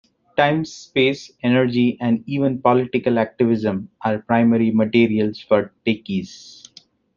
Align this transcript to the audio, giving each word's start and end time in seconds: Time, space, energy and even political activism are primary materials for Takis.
Time, 0.35 0.65
space, 0.65 1.31
energy 1.43 1.95
and 2.01 2.23
even 2.25 2.59
political 2.59 3.19
activism 3.19 3.91
are 4.03 4.17
primary 4.23 4.71
materials 4.71 5.39
for 5.39 5.71
Takis. 5.85 6.67